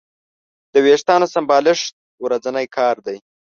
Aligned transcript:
د 0.73 0.75
وېښتیانو 0.85 1.27
سمبالښت 1.35 1.93
ورځنی 2.25 2.65
کار 2.77 2.95
دی. 3.05 3.17